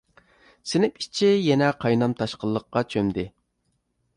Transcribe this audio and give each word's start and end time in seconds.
سىنىپ 0.69 0.95
ئىچى 1.03 1.29
يەنە 1.49 1.69
قاينام-تاشقىنلىققا 1.83 2.85
چۆمدى. 2.95 3.27